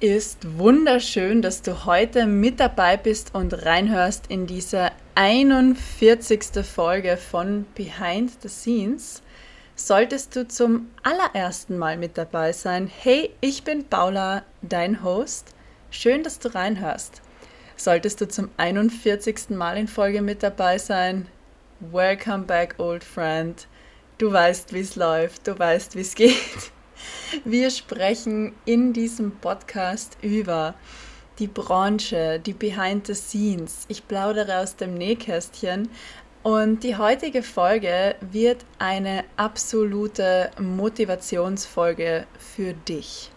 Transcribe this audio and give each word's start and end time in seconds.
Ist 0.00 0.58
wunderschön, 0.58 1.42
dass 1.42 1.60
du 1.60 1.84
heute 1.84 2.24
mit 2.24 2.58
dabei 2.58 2.96
bist 2.96 3.34
und 3.34 3.66
reinhörst 3.66 4.28
in 4.28 4.46
diese 4.46 4.92
41. 5.14 6.64
Folge 6.64 7.18
von 7.18 7.66
Behind 7.74 8.30
the 8.40 8.48
Scenes. 8.48 9.22
Solltest 9.76 10.34
du 10.34 10.48
zum 10.48 10.90
allerersten 11.02 11.76
Mal 11.76 11.98
mit 11.98 12.16
dabei 12.16 12.52
sein, 12.52 12.90
hey, 13.02 13.30
ich 13.42 13.62
bin 13.62 13.84
Paula, 13.84 14.42
dein 14.62 15.04
Host. 15.04 15.54
Schön, 15.90 16.22
dass 16.22 16.38
du 16.38 16.54
reinhörst. 16.54 17.20
Solltest 17.76 18.22
du 18.22 18.28
zum 18.28 18.48
41. 18.56 19.50
Mal 19.50 19.76
in 19.76 19.88
Folge 19.88 20.22
mit 20.22 20.42
dabei 20.42 20.78
sein, 20.78 21.26
welcome 21.80 22.44
back, 22.44 22.74
old 22.78 23.04
friend. 23.04 23.66
Du 24.16 24.32
weißt, 24.32 24.72
wie 24.72 24.80
es 24.80 24.96
läuft, 24.96 25.46
du 25.46 25.58
weißt, 25.58 25.94
wie 25.94 26.00
es 26.00 26.14
geht. 26.14 26.72
Wir 27.44 27.70
sprechen 27.70 28.54
in 28.64 28.92
diesem 28.92 29.32
Podcast 29.32 30.18
über 30.22 30.74
die 31.38 31.46
Branche, 31.46 32.38
die 32.38 32.52
Behind 32.52 33.06
the 33.06 33.14
Scenes. 33.14 33.86
Ich 33.88 34.06
plaudere 34.06 34.58
aus 34.58 34.76
dem 34.76 34.94
Nähkästchen. 34.94 35.88
Und 36.42 36.84
die 36.84 36.96
heutige 36.96 37.42
Folge 37.42 38.14
wird 38.20 38.64
eine 38.78 39.24
absolute 39.36 40.50
Motivationsfolge 40.58 42.26
für 42.38 42.72
dich. 42.72 43.30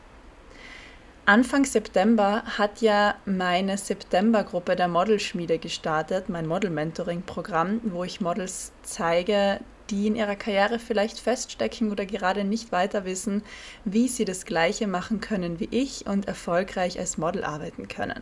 Anfang 1.25 1.63
September 1.63 2.43
hat 2.45 2.81
ja 2.81 3.15
meine 3.25 3.77
Septembergruppe 3.77 4.75
der 4.75 4.89
Modelschmiede 4.89 5.57
gestartet, 5.57 6.27
mein 6.27 6.47
Model-Mentoring-Programm, 6.47 7.79
wo 7.85 8.03
ich 8.03 8.19
Models 8.19 8.73
zeige, 8.83 9.61
die 9.89 10.07
in 10.07 10.15
ihrer 10.15 10.35
Karriere 10.35 10.79
vielleicht 10.79 11.19
feststecken 11.19 11.91
oder 11.91 12.05
gerade 12.05 12.43
nicht 12.43 12.71
weiter 12.71 13.05
wissen, 13.05 13.43
wie 13.85 14.07
sie 14.07 14.25
das 14.25 14.45
Gleiche 14.45 14.87
machen 14.87 15.19
können 15.19 15.59
wie 15.59 15.69
ich 15.71 16.07
und 16.07 16.27
erfolgreich 16.27 16.99
als 16.99 17.17
Model 17.17 17.43
arbeiten 17.43 17.87
können. 17.87 18.21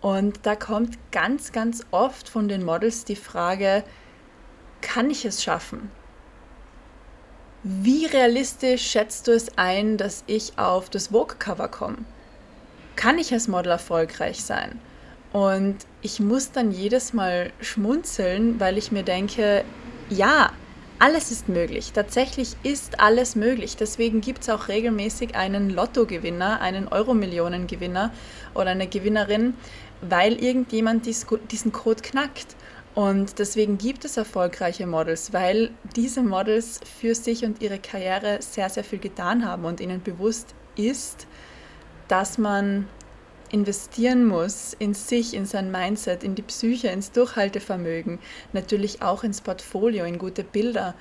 Und 0.00 0.40
da 0.42 0.54
kommt 0.56 0.98
ganz, 1.12 1.52
ganz 1.52 1.84
oft 1.90 2.28
von 2.28 2.48
den 2.48 2.64
Models 2.64 3.04
die 3.04 3.16
Frage, 3.16 3.84
kann 4.80 5.10
ich 5.10 5.24
es 5.24 5.42
schaffen? 5.42 5.90
Wie 7.62 8.04
realistisch 8.04 8.86
schätzt 8.86 9.26
du 9.26 9.32
es 9.32 9.56
ein, 9.56 9.96
dass 9.96 10.22
ich 10.26 10.58
auf 10.58 10.90
das 10.90 11.08
Vogue-Cover 11.08 11.68
komme? 11.68 11.98
Kann 12.94 13.18
ich 13.18 13.32
als 13.32 13.48
Model 13.48 13.72
erfolgreich 13.72 14.44
sein? 14.44 14.78
Und 15.32 15.78
ich 16.02 16.20
muss 16.20 16.52
dann 16.52 16.70
jedes 16.70 17.12
Mal 17.12 17.50
schmunzeln, 17.60 18.60
weil 18.60 18.76
ich 18.76 18.92
mir 18.92 19.02
denke, 19.02 19.64
ja, 20.10 20.52
alles 20.98 21.30
ist 21.30 21.48
möglich. 21.48 21.92
Tatsächlich 21.92 22.56
ist 22.62 23.00
alles 23.00 23.36
möglich. 23.36 23.76
Deswegen 23.76 24.20
gibt 24.20 24.42
es 24.42 24.50
auch 24.50 24.68
regelmäßig 24.68 25.34
einen 25.34 25.70
Lottogewinner, 25.70 26.60
einen 26.60 26.88
Euro-Millionen-Gewinner 26.88 28.12
oder 28.54 28.70
eine 28.70 28.86
Gewinnerin, 28.86 29.54
weil 30.00 30.42
irgendjemand 30.42 31.06
diesen 31.06 31.72
Code 31.72 32.02
knackt. 32.02 32.56
Und 32.94 33.40
deswegen 33.40 33.76
gibt 33.76 34.04
es 34.04 34.16
erfolgreiche 34.16 34.86
Models, 34.86 35.32
weil 35.32 35.70
diese 35.96 36.22
Models 36.22 36.80
für 37.00 37.14
sich 37.16 37.44
und 37.44 37.60
ihre 37.60 37.80
Karriere 37.80 38.38
sehr, 38.40 38.70
sehr 38.70 38.84
viel 38.84 39.00
getan 39.00 39.44
haben 39.44 39.64
und 39.64 39.80
ihnen 39.80 40.00
bewusst 40.00 40.54
ist, 40.76 41.26
dass 42.06 42.38
man 42.38 42.86
investieren 43.50 44.26
muss 44.26 44.74
in 44.78 44.94
sich, 44.94 45.34
in 45.34 45.46
sein 45.46 45.70
Mindset, 45.70 46.24
in 46.24 46.34
die 46.34 46.42
Psyche, 46.42 46.88
ins 46.88 47.12
Durchhaltevermögen, 47.12 48.18
natürlich 48.52 49.02
auch 49.02 49.24
ins 49.24 49.40
Portfolio, 49.40 50.04
in 50.04 50.18
gute 50.18 50.44
Bilder 50.44 50.94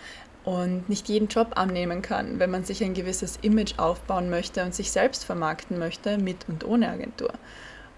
und 0.44 0.90
nicht 0.90 1.08
jeden 1.08 1.28
Job 1.28 1.54
annehmen 1.56 2.02
kann, 2.02 2.40
wenn 2.40 2.52
man 2.52 2.64
sich 2.64 2.84
ein 2.84 2.94
gewisses 2.94 3.40
Image 3.42 3.80
aufbauen 3.80 4.30
möchte 4.30 4.64
und 4.64 4.76
sich 4.76 4.92
selbst 4.92 5.24
vermarkten 5.24 5.80
möchte, 5.80 6.18
mit 6.18 6.50
und 6.50 6.66
ohne 6.66 6.90
Agentur. 6.90 7.34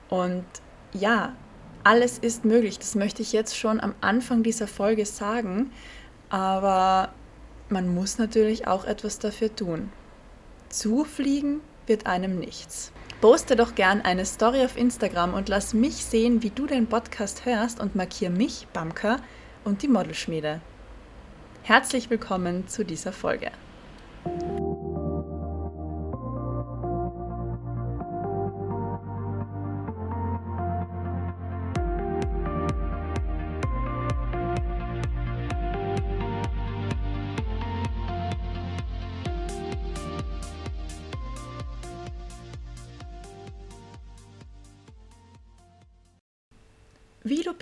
Und 0.10 0.46
ja, 0.94 1.34
alles 1.84 2.18
ist 2.18 2.46
möglich. 2.46 2.80
Das 2.80 2.96
möchte 2.96 3.22
ich 3.22 3.32
jetzt 3.32 3.58
schon 3.58 3.80
am 3.80 3.96
Anfang 4.02 4.44
dieser 4.44 4.68
Folge 4.68 5.06
sagen, 5.06 5.72
aber 6.30 7.14
man 7.70 7.94
muss 7.94 8.18
natürlich 8.18 8.68
auch 8.68 8.86
etwas 8.86 9.20
dafür 9.20 9.56
tun. 9.56 9.92
Zufliegen 10.70 11.62
wird 11.88 12.06
einem 12.06 12.40
nichts. 12.40 12.92
Poste 13.26 13.56
doch 13.56 13.74
gern 13.74 14.02
eine 14.02 14.24
Story 14.24 14.64
auf 14.64 14.78
Instagram 14.78 15.34
und 15.34 15.50
lass 15.50 15.74
mich 15.74 16.06
sehen, 16.06 16.44
wie 16.44 16.52
du 16.52 16.68
den 16.68 16.86
Podcast 16.86 17.44
hörst 17.44 17.80
und 17.80 17.96
markiere 17.96 18.30
mich, 18.30 18.68
Bamka 18.72 19.18
und 19.64 19.82
die 19.82 19.88
Modelschmiede. 19.88 20.62
Herzlich 21.64 22.12
willkommen 22.12 22.68
zu 22.68 22.86
dieser 22.86 23.12
Folge. 23.12 23.50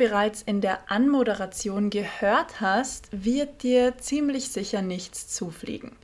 Bereits 0.03 0.41
in 0.41 0.59
der 0.59 0.91
Anmoderation 0.91 1.89
gehört 1.89 2.59
hast, 2.59 3.07
wird 3.13 3.63
dir 3.63 3.97
ziemlich 3.99 4.49
sicher 4.49 4.81
nichts 4.81 5.29
zufliegen. 5.29 5.95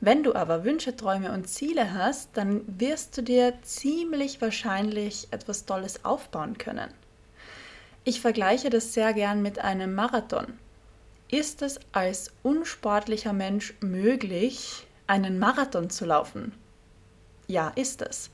Wenn 0.00 0.22
du 0.22 0.36
aber 0.36 0.62
Wünsche, 0.62 0.94
Träume 0.94 1.32
und 1.32 1.48
Ziele 1.48 1.92
hast, 1.92 2.28
dann 2.34 2.62
wirst 2.78 3.18
du 3.18 3.22
dir 3.22 3.54
ziemlich 3.62 4.40
wahrscheinlich 4.40 5.26
etwas 5.32 5.66
Tolles 5.66 6.04
aufbauen 6.04 6.56
können. 6.56 6.94
Ich 8.04 8.20
vergleiche 8.20 8.70
das 8.70 8.94
sehr 8.94 9.12
gern 9.12 9.42
mit 9.42 9.58
einem 9.58 9.92
Marathon. 9.92 10.46
Ist 11.28 11.62
es 11.62 11.80
als 11.90 12.30
unsportlicher 12.44 13.32
Mensch 13.32 13.74
möglich, 13.80 14.86
einen 15.08 15.40
Marathon 15.40 15.90
zu 15.90 16.04
laufen? 16.04 16.52
Ja, 17.48 17.72
ist 17.74 18.02
es. 18.02 18.30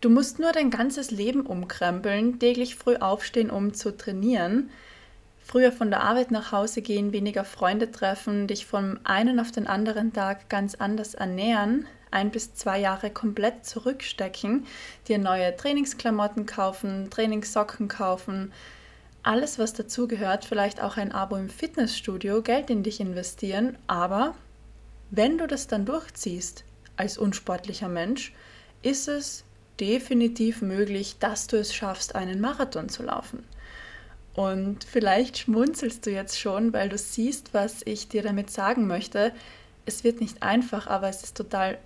Du 0.00 0.10
musst 0.10 0.38
nur 0.38 0.52
dein 0.52 0.70
ganzes 0.70 1.10
Leben 1.10 1.46
umkrempeln, 1.46 2.38
täglich 2.38 2.76
früh 2.76 2.96
aufstehen, 2.96 3.50
um 3.50 3.72
zu 3.72 3.96
trainieren, 3.96 4.70
früher 5.42 5.72
von 5.72 5.90
der 5.90 6.02
Arbeit 6.02 6.30
nach 6.30 6.52
Hause 6.52 6.82
gehen, 6.82 7.12
weniger 7.12 7.44
Freunde 7.44 7.90
treffen, 7.90 8.46
dich 8.46 8.66
vom 8.66 8.98
einen 9.04 9.40
auf 9.40 9.52
den 9.52 9.66
anderen 9.66 10.12
Tag 10.12 10.50
ganz 10.50 10.74
anders 10.74 11.14
ernähren, 11.14 11.86
ein 12.10 12.30
bis 12.30 12.54
zwei 12.54 12.78
Jahre 12.78 13.10
komplett 13.10 13.64
zurückstecken, 13.64 14.66
dir 15.08 15.18
neue 15.18 15.56
Trainingsklamotten 15.56 16.44
kaufen, 16.44 17.08
Trainingssocken 17.08 17.88
kaufen, 17.88 18.52
alles, 19.22 19.58
was 19.58 19.72
dazugehört, 19.72 20.44
vielleicht 20.44 20.82
auch 20.82 20.98
ein 20.98 21.10
Abo 21.10 21.36
im 21.36 21.48
Fitnessstudio, 21.48 22.42
Geld 22.42 22.68
in 22.68 22.82
dich 22.82 23.00
investieren, 23.00 23.78
aber 23.86 24.34
wenn 25.10 25.38
du 25.38 25.46
das 25.46 25.68
dann 25.68 25.86
durchziehst 25.86 26.64
als 26.96 27.16
unsportlicher 27.16 27.88
Mensch, 27.88 28.34
ist 28.82 29.08
es 29.08 29.45
definitiv 29.80 30.62
möglich, 30.62 31.16
dass 31.18 31.46
du 31.46 31.56
es 31.56 31.74
schaffst, 31.74 32.14
einen 32.14 32.40
Marathon 32.40 32.88
zu 32.88 33.02
laufen. 33.02 33.44
Und 34.34 34.84
vielleicht 34.84 35.38
schmunzelst 35.38 36.04
du 36.04 36.10
jetzt 36.10 36.38
schon, 36.38 36.72
weil 36.72 36.88
du 36.88 36.98
siehst, 36.98 37.54
was 37.54 37.80
ich 37.84 38.08
dir 38.08 38.22
damit 38.22 38.50
sagen 38.50 38.86
möchte. 38.86 39.32
Es 39.86 40.04
wird 40.04 40.20
nicht 40.20 40.42
einfach, 40.42 40.86
aber 40.86 41.08
es 41.08 41.22
ist 41.22 41.36
total 41.36 41.78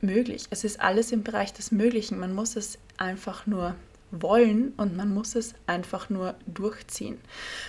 möglich. 0.00 0.46
Es 0.50 0.64
ist 0.64 0.80
alles 0.80 1.12
im 1.12 1.22
Bereich 1.22 1.52
des 1.52 1.70
Möglichen. 1.70 2.18
Man 2.18 2.34
muss 2.34 2.56
es 2.56 2.78
einfach 2.96 3.46
nur 3.46 3.76
wollen 4.10 4.72
und 4.76 4.96
man 4.96 5.12
muss 5.12 5.34
es 5.34 5.54
einfach 5.66 6.08
nur 6.10 6.34
durchziehen. 6.46 7.18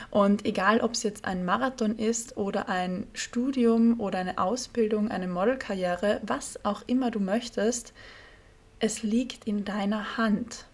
Und 0.10 0.46
egal, 0.46 0.80
ob 0.82 0.94
es 0.94 1.04
jetzt 1.04 1.26
ein 1.26 1.46
Marathon 1.46 1.98
ist 1.98 2.38
oder 2.38 2.70
ein 2.70 3.08
Studium 3.14 4.00
oder 4.00 4.20
eine 4.20 4.38
Ausbildung, 4.38 5.12
eine 5.12 5.28
Modelkarriere, 5.28 6.22
was 6.24 6.64
auch 6.64 6.84
immer 6.88 7.12
du 7.12 7.20
möchtest, 7.20 7.94
es 8.80 9.04
liegt 9.04 9.46
in 9.46 9.66
deiner 9.66 10.18
Hand. 10.18 10.66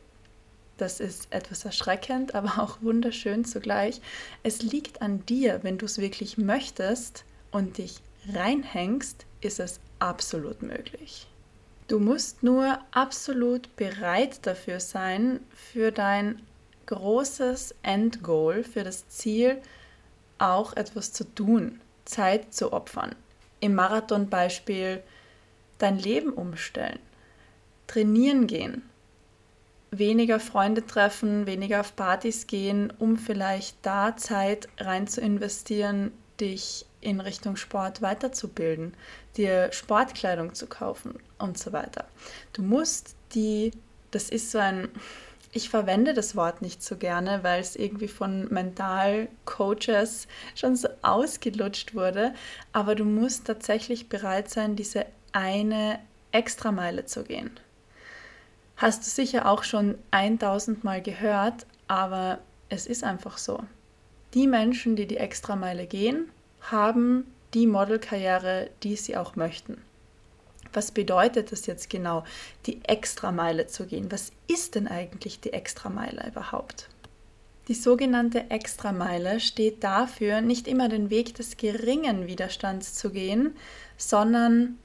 Das 0.78 1.00
ist 1.00 1.28
etwas 1.32 1.66
erschreckend, 1.66 2.36
aber 2.36 2.60
auch 2.64 2.82
wunderschön 2.82 3.46
zugleich. 3.46 4.02
Es 4.44 4.62
liegt 4.62 5.02
an 5.02 5.26
dir, 5.26 5.60
wenn 5.64 5.78
du 5.78 5.86
es 5.86 5.98
wirklich 5.98 6.38
möchtest 6.38 7.24
und 7.52 7.78
dich 7.78 7.98
reinhängst, 8.34 9.26
ist 9.42 9.60
es 9.60 9.80
absolut 10.00 10.62
möglich. 10.62 11.28
Du 11.88 12.00
musst 12.00 12.42
nur 12.42 12.80
absolut 12.92 13.76
bereit 13.76 14.46
dafür 14.48 14.80
sein, 14.80 15.40
für 15.52 15.92
dein 15.92 16.42
großes 16.88 17.76
Endgoal, 17.84 18.64
für 18.64 18.84
das 18.84 19.08
Ziel 19.08 19.62
auch 20.40 20.76
etwas 20.76 21.14
zu 21.14 21.24
tun, 21.24 21.80
Zeit 22.06 22.54
zu 22.54 22.74
opfern, 22.74 23.16
im 23.60 23.76
Marathonbeispiel 23.76 25.02
dein 25.78 26.00
Leben 26.00 26.32
umstellen, 26.34 27.00
trainieren 27.88 28.48
gehen, 28.48 28.84
weniger 29.92 30.40
Freunde 30.40 30.86
treffen, 30.86 31.46
weniger 31.46 31.82
auf 31.82 31.96
Partys 31.96 32.48
gehen, 32.48 32.92
um 33.00 33.18
vielleicht 33.18 33.78
da 33.82 34.18
Zeit 34.18 34.68
rein 34.78 35.08
zu 35.08 35.22
investieren, 35.22 36.12
dich 36.40 36.86
in 37.02 37.22
Richtung 37.22 37.56
Sport 37.56 38.02
weiterzubilden, 38.02 38.94
dir 39.38 39.72
Sportkleidung 39.72 40.54
zu 40.54 40.68
kaufen 40.68 41.20
und 41.38 41.58
so 41.58 41.72
weiter. 41.72 42.06
Du 42.54 42.64
musst 42.64 43.16
die, 43.34 43.72
das 44.12 44.30
ist 44.30 44.52
so 44.52 44.58
ein, 44.58 44.90
ich 45.52 45.70
verwende 45.70 46.14
das 46.14 46.36
Wort 46.36 46.62
nicht 46.62 46.84
so 46.84 46.98
gerne, 46.98 47.44
weil 47.44 47.62
es 47.62 47.76
irgendwie 47.76 48.08
von 48.08 48.52
Mental-Coaches 48.52 50.28
schon 50.56 50.76
so 50.76 50.90
ausgelutscht 51.02 51.96
wurde, 51.96 52.34
aber 52.74 52.96
du 52.96 53.06
musst 53.06 53.46
tatsächlich 53.46 54.10
bereit 54.10 54.50
sein, 54.50 54.76
diese 54.76 55.06
eine 55.32 56.00
Extrameile 56.32 57.06
zu 57.06 57.24
gehen. 57.24 57.52
Hast 58.78 59.06
du 59.06 59.10
sicher 59.10 59.50
auch 59.50 59.64
schon 59.64 59.98
1000 60.12 60.84
Mal 60.84 61.02
gehört, 61.02 61.66
aber 61.88 62.40
es 62.70 62.88
ist 62.88 63.04
einfach 63.04 63.38
so. 63.38 63.64
Die 64.34 64.48
Menschen, 64.48 64.96
die 64.96 65.08
die 65.08 65.18
Extrameile 65.18 65.86
gehen, 65.86 66.30
haben 66.60 67.26
die 67.54 67.68
Modelkarriere, 67.68 68.70
die 68.84 68.98
sie 68.98 69.16
auch 69.16 69.38
möchten. 69.38 69.82
Was 70.74 70.92
bedeutet 70.92 71.54
das 71.54 71.68
jetzt 71.68 71.90
genau, 71.90 72.26
die 72.66 72.84
Extrameile 72.84 73.68
zu 73.68 73.86
gehen? 73.86 74.12
Was 74.12 74.32
ist 74.48 74.76
denn 74.76 74.90
eigentlich 74.90 75.40
die 75.40 75.54
Extrameile 75.54 76.28
überhaupt? 76.28 76.90
Die 77.70 77.74
sogenannte 77.74 78.50
Extrameile 78.52 79.40
steht 79.40 79.84
dafür, 79.86 80.42
nicht 80.42 80.68
immer 80.68 80.90
den 80.90 81.10
Weg 81.10 81.34
des 81.36 81.56
geringen 81.56 82.28
Widerstands 82.28 82.94
zu 82.94 83.10
gehen, 83.10 83.56
sondern 83.98 84.78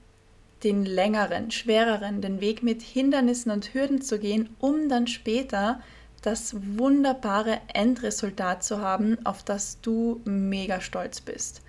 den 0.63 0.85
längeren, 0.85 1.51
schwereren, 1.51 2.21
den 2.21 2.41
Weg 2.41 2.63
mit 2.63 2.83
Hindernissen 2.83 3.51
und 3.51 3.73
Hürden 3.73 4.03
zu 4.03 4.19
gehen, 4.19 4.55
um 4.59 4.89
dann 4.89 5.07
später 5.07 5.81
das 6.23 6.55
wunderbare 6.77 7.61
Endresultat 7.73 8.63
zu 8.63 8.81
haben, 8.81 9.25
auf 9.25 9.43
das 9.43 9.81
du 9.81 10.21
mega 10.25 10.81
stolz 10.81 11.21
bist 11.21 11.63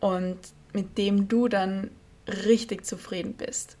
und 0.00 0.38
mit 0.72 0.98
dem 0.98 1.28
du 1.28 1.48
dann 1.48 1.90
richtig 2.26 2.84
zufrieden 2.84 3.32
bist. 3.32 3.76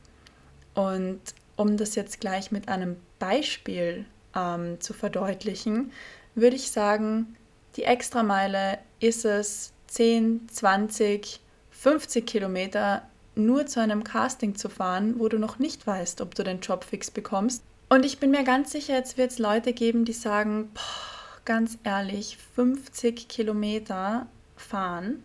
Und 0.74 1.20
um 1.56 1.76
das 1.76 1.94
jetzt 1.94 2.20
gleich 2.20 2.50
mit 2.50 2.68
einem 2.68 2.96
Beispiel 3.18 4.06
ähm, 4.34 4.80
zu 4.80 4.94
verdeutlichen, 4.94 5.92
würde 6.34 6.56
ich 6.56 6.70
sagen, 6.70 7.36
die 7.76 7.84
Extrameile 7.84 8.78
ist 9.00 9.24
es 9.24 9.72
10, 9.88 10.48
20, 10.48 11.40
50 11.70 12.26
Kilometer 12.26 13.02
nur 13.38 13.66
zu 13.66 13.80
einem 13.80 14.04
Casting 14.04 14.54
zu 14.56 14.68
fahren, 14.68 15.14
wo 15.18 15.28
du 15.28 15.38
noch 15.38 15.58
nicht 15.58 15.86
weißt, 15.86 16.20
ob 16.20 16.34
du 16.34 16.42
den 16.42 16.60
Job 16.60 16.84
fix 16.84 17.10
bekommst. 17.10 17.62
Und 17.88 18.04
ich 18.04 18.18
bin 18.18 18.30
mir 18.30 18.44
ganz 18.44 18.72
sicher, 18.72 18.94
jetzt 18.94 19.16
wird 19.16 19.30
es 19.30 19.38
Leute 19.38 19.72
geben, 19.72 20.04
die 20.04 20.12
sagen, 20.12 20.70
boah, 20.74 21.18
ganz 21.44 21.78
ehrlich, 21.84 22.36
50 22.54 23.28
Kilometer 23.28 24.26
fahren, 24.56 25.22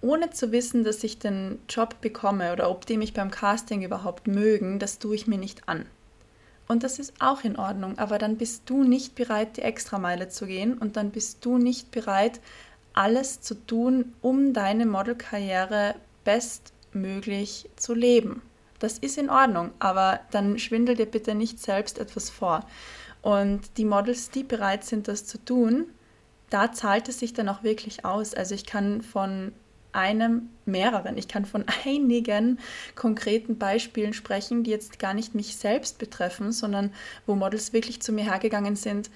ohne 0.00 0.30
zu 0.30 0.52
wissen, 0.52 0.84
dass 0.84 1.02
ich 1.02 1.18
den 1.18 1.58
Job 1.68 2.00
bekomme 2.00 2.52
oder 2.52 2.70
ob 2.70 2.86
die 2.86 2.96
mich 2.96 3.12
beim 3.12 3.32
Casting 3.32 3.82
überhaupt 3.82 4.28
mögen, 4.28 4.78
das 4.78 5.00
tue 5.00 5.16
ich 5.16 5.26
mir 5.26 5.38
nicht 5.38 5.68
an. 5.68 5.86
Und 6.68 6.84
das 6.84 7.00
ist 7.00 7.14
auch 7.18 7.42
in 7.42 7.56
Ordnung, 7.56 7.98
aber 7.98 8.18
dann 8.18 8.36
bist 8.36 8.62
du 8.66 8.84
nicht 8.84 9.16
bereit, 9.16 9.56
die 9.56 9.62
Extrameile 9.62 10.28
zu 10.28 10.46
gehen 10.46 10.78
und 10.78 10.96
dann 10.96 11.10
bist 11.10 11.44
du 11.44 11.58
nicht 11.58 11.90
bereit, 11.90 12.40
alles 12.92 13.40
zu 13.40 13.54
tun, 13.54 14.12
um 14.22 14.52
deine 14.52 14.86
Modelkarriere 14.86 15.96
best 16.22 16.72
möglich 16.92 17.68
zu 17.76 17.94
leben. 17.94 18.42
Das 18.78 18.98
ist 18.98 19.18
in 19.18 19.30
Ordnung, 19.30 19.72
aber 19.78 20.20
dann 20.30 20.58
schwindel 20.58 20.96
dir 20.96 21.06
bitte 21.06 21.34
nicht 21.34 21.58
selbst 21.58 21.98
etwas 21.98 22.30
vor. 22.30 22.66
Und 23.22 23.76
die 23.76 23.84
Models, 23.84 24.30
die 24.30 24.42
bereit 24.42 24.84
sind, 24.84 25.06
das 25.06 25.26
zu 25.26 25.38
tun, 25.44 25.86
da 26.48 26.72
zahlt 26.72 27.08
es 27.08 27.18
sich 27.18 27.32
dann 27.34 27.48
auch 27.48 27.62
wirklich 27.62 28.04
aus. 28.04 28.34
Also 28.34 28.54
ich 28.54 28.66
kann 28.66 29.02
von 29.02 29.52
einem, 29.92 30.50
mehreren, 30.66 31.18
ich 31.18 31.28
kann 31.28 31.44
von 31.44 31.64
einigen 31.84 32.58
konkreten 32.94 33.58
Beispielen 33.58 34.12
sprechen, 34.12 34.64
die 34.64 34.70
jetzt 34.70 34.98
gar 34.98 35.14
nicht 35.14 35.34
mich 35.34 35.56
selbst 35.56 35.98
betreffen, 35.98 36.52
sondern 36.52 36.92
wo 37.26 37.34
Models 37.34 37.72
wirklich 37.72 38.00
zu 38.00 38.12
mir 38.12 38.24
hergegangen 38.24 38.76
sind, 38.76 39.10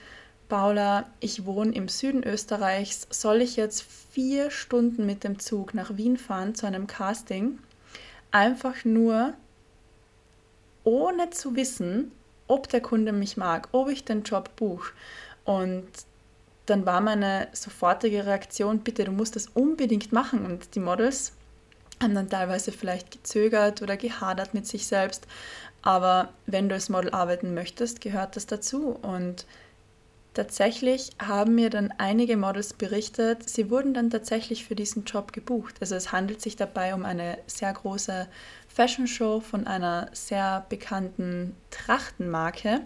Paula, 0.54 1.06
ich 1.18 1.46
wohne 1.46 1.74
im 1.74 1.88
Süden 1.88 2.22
Österreichs, 2.22 3.08
soll 3.10 3.42
ich 3.42 3.56
jetzt 3.56 3.84
vier 4.12 4.52
Stunden 4.52 5.04
mit 5.04 5.24
dem 5.24 5.40
Zug 5.40 5.74
nach 5.74 5.96
Wien 5.96 6.16
fahren 6.16 6.54
zu 6.54 6.64
einem 6.64 6.86
Casting? 6.86 7.58
Einfach 8.30 8.84
nur, 8.84 9.34
ohne 10.84 11.30
zu 11.30 11.56
wissen, 11.56 12.12
ob 12.46 12.68
der 12.68 12.80
Kunde 12.80 13.10
mich 13.10 13.36
mag, 13.36 13.68
ob 13.72 13.88
ich 13.88 14.04
den 14.04 14.22
Job 14.22 14.54
buche. 14.54 14.92
Und 15.44 15.88
dann 16.66 16.86
war 16.86 17.00
meine 17.00 17.48
sofortige 17.50 18.24
Reaktion, 18.24 18.78
bitte, 18.78 19.02
du 19.02 19.10
musst 19.10 19.34
das 19.34 19.48
unbedingt 19.48 20.12
machen. 20.12 20.46
Und 20.46 20.76
die 20.76 20.80
Models 20.80 21.32
haben 22.00 22.14
dann 22.14 22.30
teilweise 22.30 22.70
vielleicht 22.70 23.10
gezögert 23.10 23.82
oder 23.82 23.96
gehadert 23.96 24.54
mit 24.54 24.68
sich 24.68 24.86
selbst. 24.86 25.26
Aber 25.82 26.28
wenn 26.46 26.68
du 26.68 26.76
als 26.76 26.90
Model 26.90 27.10
arbeiten 27.10 27.54
möchtest, 27.54 28.00
gehört 28.00 28.36
das 28.36 28.46
dazu. 28.46 28.90
Und 29.02 29.46
Tatsächlich 30.34 31.12
haben 31.20 31.54
mir 31.54 31.70
dann 31.70 31.94
einige 31.96 32.36
Models 32.36 32.72
berichtet, 32.72 33.48
sie 33.48 33.70
wurden 33.70 33.94
dann 33.94 34.10
tatsächlich 34.10 34.64
für 34.64 34.74
diesen 34.74 35.04
Job 35.04 35.32
gebucht. 35.32 35.76
Also 35.80 35.94
es 35.94 36.10
handelt 36.10 36.42
sich 36.42 36.56
dabei 36.56 36.92
um 36.92 37.04
eine 37.04 37.38
sehr 37.46 37.72
große 37.72 38.26
Fashion 38.66 39.06
Show 39.06 39.38
von 39.38 39.68
einer 39.68 40.08
sehr 40.12 40.66
bekannten 40.68 41.54
Trachtenmarke. 41.70 42.80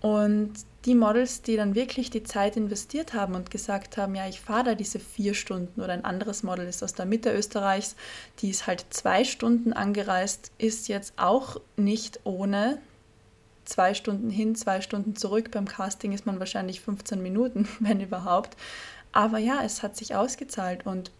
Und 0.00 0.54
die 0.86 0.94
Models, 0.94 1.42
die 1.42 1.56
dann 1.56 1.74
wirklich 1.74 2.08
die 2.08 2.22
Zeit 2.22 2.56
investiert 2.56 3.12
haben 3.12 3.34
und 3.34 3.50
gesagt 3.50 3.98
haben, 3.98 4.14
ja, 4.14 4.26
ich 4.26 4.40
fahre 4.40 4.64
da 4.64 4.74
diese 4.74 5.00
vier 5.00 5.34
Stunden 5.34 5.82
oder 5.82 5.92
ein 5.92 6.04
anderes 6.04 6.42
Model 6.42 6.66
ist 6.66 6.82
aus 6.82 6.94
der 6.94 7.06
Mitte 7.06 7.30
Österreichs, 7.30 7.94
die 8.40 8.48
ist 8.48 8.66
halt 8.66 8.86
zwei 8.88 9.24
Stunden 9.24 9.74
angereist, 9.74 10.50
ist 10.56 10.88
jetzt 10.88 11.12
auch 11.16 11.60
nicht 11.76 12.20
ohne 12.24 12.78
zwei 13.64 13.94
Stunden 13.94 14.30
hin, 14.30 14.54
zwei 14.54 14.80
Stunden 14.80 15.16
zurück. 15.16 15.50
Beim 15.50 15.66
Casting 15.66 16.12
ist 16.12 16.26
man 16.26 16.38
wahrscheinlich 16.38 16.80
15 16.80 17.22
Minuten, 17.22 17.68
wenn 17.80 18.00
überhaupt. 18.00 18.56
Aber 19.12 19.38
ja, 19.38 19.62
es 19.64 19.82
hat 19.82 19.96
sich 19.96 20.14
ausgezahlt 20.14 20.86
und 20.86 21.10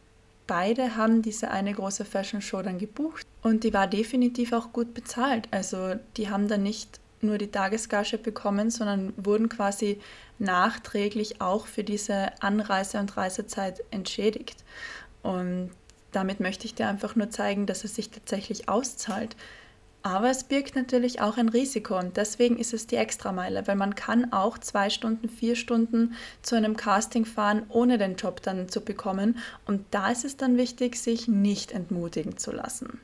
beide 0.46 0.96
haben 0.96 1.22
diese 1.22 1.50
eine 1.50 1.72
große 1.72 2.04
Fashion 2.04 2.42
Show 2.42 2.60
dann 2.62 2.78
gebucht 2.78 3.26
und 3.42 3.64
die 3.64 3.72
war 3.72 3.86
definitiv 3.86 4.52
auch 4.52 4.72
gut 4.72 4.94
bezahlt. 4.94 5.48
Also 5.50 5.94
die 6.16 6.28
haben 6.28 6.48
dann 6.48 6.62
nicht 6.62 7.00
nur 7.20 7.38
die 7.38 7.50
Tagesgage 7.50 8.18
bekommen, 8.18 8.70
sondern 8.70 9.14
wurden 9.16 9.48
quasi 9.48 10.00
nachträglich 10.38 11.40
auch 11.40 11.66
für 11.66 11.84
diese 11.84 12.30
Anreise- 12.42 12.98
und 12.98 13.16
Reisezeit 13.16 13.82
entschädigt. 13.90 14.64
Und 15.22 15.70
damit 16.12 16.40
möchte 16.40 16.66
ich 16.66 16.74
dir 16.74 16.88
einfach 16.88 17.16
nur 17.16 17.30
zeigen, 17.30 17.66
dass 17.66 17.84
es 17.84 17.94
sich 17.94 18.10
tatsächlich 18.10 18.68
auszahlt. 18.68 19.36
Aber 20.06 20.28
es 20.28 20.44
birgt 20.44 20.76
natürlich 20.76 21.22
auch 21.22 21.38
ein 21.38 21.48
Risiko 21.48 21.98
und 21.98 22.18
deswegen 22.18 22.58
ist 22.58 22.74
es 22.74 22.86
die 22.86 22.96
Extrameile, 22.96 23.66
weil 23.66 23.74
man 23.74 23.94
kann 23.94 24.34
auch 24.34 24.58
zwei 24.58 24.90
Stunden, 24.90 25.30
vier 25.30 25.56
Stunden 25.56 26.14
zu 26.42 26.56
einem 26.56 26.76
Casting 26.76 27.24
fahren, 27.24 27.62
ohne 27.70 27.96
den 27.96 28.16
Job 28.16 28.42
dann 28.42 28.68
zu 28.68 28.82
bekommen. 28.82 29.38
Und 29.64 29.86
da 29.92 30.10
ist 30.10 30.26
es 30.26 30.36
dann 30.36 30.58
wichtig, 30.58 30.96
sich 30.96 31.26
nicht 31.26 31.72
entmutigen 31.72 32.36
zu 32.36 32.52
lassen. 32.52 33.00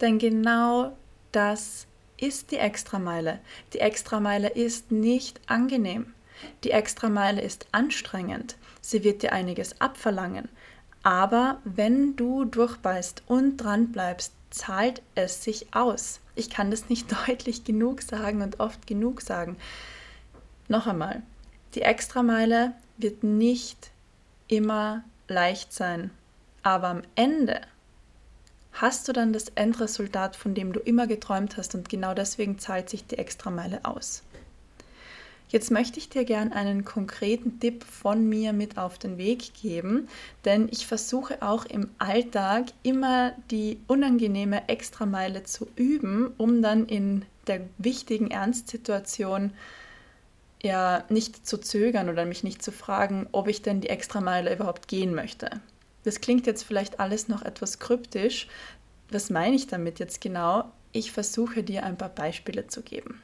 Denn 0.00 0.20
genau 0.20 0.96
das 1.32 1.88
ist 2.16 2.52
die 2.52 2.58
Extrameile. 2.58 3.40
Die 3.72 3.80
Extrameile 3.80 4.50
ist 4.50 4.92
nicht 4.92 5.40
angenehm. 5.48 6.14
Die 6.62 6.70
Extrameile 6.70 7.42
ist 7.42 7.66
anstrengend. 7.72 8.54
Sie 8.80 9.02
wird 9.02 9.22
dir 9.22 9.32
einiges 9.32 9.80
abverlangen. 9.80 10.48
Aber 11.02 11.60
wenn 11.64 12.14
du 12.14 12.44
durchbeißt 12.44 13.24
und 13.26 13.56
dran 13.56 13.90
bleibst, 13.90 14.32
zahlt 14.54 15.02
es 15.14 15.42
sich 15.42 15.74
aus. 15.74 16.20
Ich 16.36 16.48
kann 16.48 16.70
das 16.70 16.88
nicht 16.88 17.10
deutlich 17.28 17.64
genug 17.64 18.02
sagen 18.02 18.42
und 18.42 18.60
oft 18.60 18.86
genug 18.86 19.20
sagen. 19.20 19.56
Noch 20.68 20.86
einmal, 20.86 21.22
die 21.74 21.82
Extrameile 21.82 22.72
wird 22.96 23.24
nicht 23.24 23.90
immer 24.48 25.04
leicht 25.28 25.72
sein, 25.72 26.10
aber 26.62 26.88
am 26.88 27.02
Ende 27.16 27.60
hast 28.72 29.08
du 29.08 29.12
dann 29.12 29.32
das 29.32 29.48
Endresultat, 29.50 30.36
von 30.36 30.54
dem 30.54 30.72
du 30.72 30.80
immer 30.80 31.06
geträumt 31.06 31.56
hast 31.56 31.74
und 31.74 31.88
genau 31.88 32.14
deswegen 32.14 32.58
zahlt 32.58 32.88
sich 32.88 33.06
die 33.06 33.18
Extrameile 33.18 33.84
aus. 33.84 34.22
Jetzt 35.48 35.70
möchte 35.70 35.98
ich 35.98 36.08
dir 36.08 36.24
gern 36.24 36.52
einen 36.52 36.84
konkreten 36.84 37.60
Tipp 37.60 37.84
von 37.84 38.28
mir 38.28 38.52
mit 38.52 38.76
auf 38.78 38.98
den 38.98 39.18
Weg 39.18 39.54
geben, 39.54 40.08
denn 40.44 40.68
ich 40.70 40.86
versuche 40.86 41.42
auch 41.42 41.64
im 41.64 41.90
Alltag 41.98 42.66
immer 42.82 43.32
die 43.50 43.78
unangenehme 43.86 44.68
Extrameile 44.68 45.44
zu 45.44 45.68
üben, 45.76 46.32
um 46.38 46.62
dann 46.62 46.86
in 46.86 47.24
der 47.46 47.60
wichtigen 47.78 48.30
Ernstsituation 48.30 49.52
ja 50.62 51.04
nicht 51.10 51.46
zu 51.46 51.58
zögern 51.58 52.08
oder 52.08 52.24
mich 52.24 52.42
nicht 52.42 52.62
zu 52.62 52.72
fragen, 52.72 53.28
ob 53.32 53.48
ich 53.48 53.62
denn 53.62 53.80
die 53.80 53.90
Extrameile 53.90 54.52
überhaupt 54.52 54.88
gehen 54.88 55.14
möchte. 55.14 55.50
Das 56.04 56.20
klingt 56.20 56.46
jetzt 56.46 56.64
vielleicht 56.64 57.00
alles 57.00 57.28
noch 57.28 57.42
etwas 57.42 57.78
kryptisch. 57.78 58.48
Was 59.10 59.30
meine 59.30 59.54
ich 59.54 59.66
damit 59.66 59.98
jetzt 59.98 60.20
genau? 60.20 60.64
Ich 60.92 61.12
versuche 61.12 61.62
dir 61.62 61.84
ein 61.84 61.98
paar 61.98 62.08
Beispiele 62.08 62.66
zu 62.66 62.82
geben. 62.82 63.22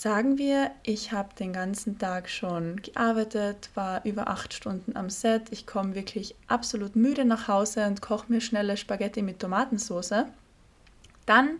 Sagen 0.00 0.38
wir, 0.38 0.70
ich 0.84 1.10
habe 1.10 1.34
den 1.34 1.52
ganzen 1.52 1.98
Tag 1.98 2.30
schon 2.30 2.80
gearbeitet, 2.82 3.70
war 3.74 4.04
über 4.04 4.28
acht 4.28 4.54
Stunden 4.54 4.94
am 4.94 5.10
Set, 5.10 5.48
ich 5.50 5.66
komme 5.66 5.96
wirklich 5.96 6.36
absolut 6.46 6.94
müde 6.94 7.24
nach 7.24 7.48
Hause 7.48 7.84
und 7.84 8.00
koche 8.00 8.26
mir 8.28 8.40
schnelle 8.40 8.76
Spaghetti 8.76 9.22
mit 9.22 9.40
Tomatensauce. 9.40 10.26
Dann 11.26 11.56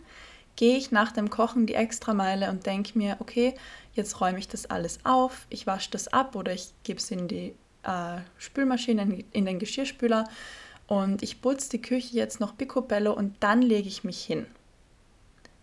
gehe 0.55 0.77
ich 0.77 0.93
nach 0.93 1.11
dem 1.11 1.31
Kochen 1.31 1.67
die 1.67 1.75
Extrameile 1.75 2.49
und 2.49 2.65
denke 2.65 2.97
mir, 2.97 3.17
okay, 3.19 3.57
jetzt 3.95 4.21
räume 4.21 4.39
ich 4.39 4.47
das 4.47 4.67
alles 4.67 5.01
auf, 5.03 5.49
ich 5.51 5.67
wasche 5.67 5.91
das 5.91 6.07
ab 6.07 6.37
oder 6.37 6.53
ich 6.53 6.73
gebe 6.85 7.01
es 7.01 7.11
in 7.11 7.27
die 7.27 7.57
äh, 7.83 8.19
Spülmaschine, 8.37 9.25
in 9.33 9.47
den 9.47 9.59
Geschirrspüler 9.59 10.29
und 10.87 11.25
ich 11.25 11.43
putze 11.43 11.71
die 11.71 11.83
Küche 11.83 12.15
jetzt 12.15 12.39
noch 12.39 12.57
picobello 12.57 13.15
und 13.15 13.35
dann 13.41 13.63
lege 13.63 13.89
ich 13.89 14.05
mich 14.05 14.23
hin 14.23 14.47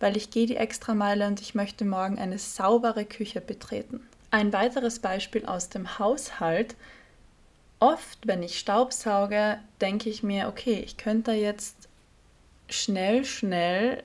weil 0.06 0.18
ich 0.18 0.30
gehe 0.30 0.46
die 0.46 0.58
Extrameile 0.58 1.26
und 1.26 1.42
ich 1.42 1.56
möchte 1.56 1.84
morgen 1.84 2.20
eine 2.20 2.38
saubere 2.38 3.06
Küche 3.06 3.42
betreten. 3.42 4.08
Ein 4.30 4.54
weiteres 4.54 5.00
Beispiel 5.00 5.48
aus 5.48 5.70
dem 5.70 5.98
Haushalt. 5.98 6.76
Oft, 7.80 8.20
wenn 8.28 8.44
ich 8.44 8.60
Staubsauge, 8.60 9.58
denke 9.82 10.12
ich 10.12 10.22
mir, 10.22 10.48
okay, 10.48 10.80
ich 10.86 10.98
könnte 10.98 11.32
jetzt 11.32 11.90
schnell, 12.70 13.26
schnell 13.26 14.04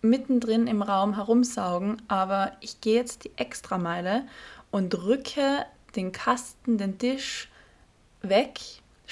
mittendrin 0.00 0.66
im 0.66 0.80
Raum 0.80 1.16
herumsaugen, 1.16 2.00
aber 2.08 2.52
ich 2.62 2.80
gehe 2.80 2.96
jetzt 2.96 3.24
die 3.24 3.32
Extrameile 3.36 4.22
und 4.70 4.94
rücke 5.02 5.66
den 5.96 6.12
Kasten, 6.12 6.78
den 6.78 6.96
Tisch 6.96 7.50
weg 8.22 8.58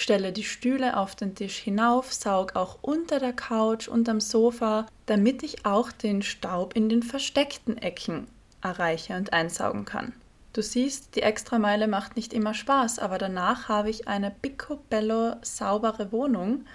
Stelle 0.02 0.32
die 0.32 0.44
Stühle 0.44 0.96
auf 0.96 1.14
den 1.14 1.34
Tisch 1.36 1.58
hinauf, 1.58 2.12
saug 2.12 2.56
auch 2.56 2.78
unter 2.82 3.20
der 3.20 3.32
Couch, 3.32 3.86
unterm 3.86 4.20
Sofa, 4.20 4.86
damit 5.06 5.42
ich 5.44 5.64
auch 5.64 5.92
den 5.92 6.22
Staub 6.22 6.74
in 6.74 6.88
den 6.88 7.04
versteckten 7.04 7.78
Ecken 7.78 8.26
erreiche 8.62 9.14
und 9.16 9.32
einsaugen 9.32 9.84
kann. 9.84 10.12
Du 10.52 10.60
siehst, 10.60 11.14
die 11.14 11.22
Extrameile 11.22 11.86
macht 11.86 12.16
nicht 12.16 12.34
immer 12.34 12.52
Spaß, 12.52 12.98
aber 12.98 13.16
danach 13.16 13.68
habe 13.68 13.90
ich 13.90 14.08
eine 14.08 14.30
picobello 14.30 15.36
saubere 15.42 16.12
Wohnung 16.12 16.66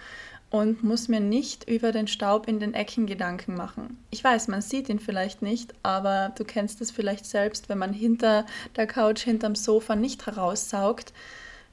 und 0.50 0.84
muss 0.84 1.10
mir 1.10 1.20
nicht 1.20 1.70
über 1.70 1.92
den 1.92 2.08
Staub 2.08 2.48
in 2.48 2.62
den 2.62 2.74
Ecken 2.74 3.06
Gedanken 3.06 3.56
machen. 3.56 4.02
Ich 4.10 4.24
weiß, 4.24 4.48
man 4.48 4.62
sieht 4.62 4.88
ihn 4.88 5.00
vielleicht 5.00 5.42
nicht, 5.42 5.74
aber 5.84 6.32
du 6.38 6.46
kennst 6.46 6.80
es 6.80 6.92
vielleicht 6.92 7.26
selbst, 7.26 7.68
wenn 7.68 7.78
man 7.78 7.92
hinter 7.92 8.46
der 8.78 8.88
Couch, 8.88 9.20
hinterm 9.20 9.56
Sofa 9.56 9.98
nicht 9.98 10.26
heraussaugt, 10.26 11.12